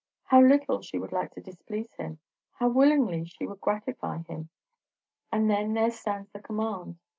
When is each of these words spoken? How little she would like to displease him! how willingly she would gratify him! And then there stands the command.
How 0.23 0.41
little 0.41 0.81
she 0.81 0.97
would 0.97 1.11
like 1.11 1.29
to 1.35 1.41
displease 1.41 1.93
him! 1.93 2.17
how 2.53 2.69
willingly 2.69 3.23
she 3.25 3.45
would 3.45 3.61
gratify 3.61 4.23
him! 4.23 4.49
And 5.31 5.47
then 5.47 5.73
there 5.75 5.91
stands 5.91 6.31
the 6.31 6.39
command. 6.39 6.97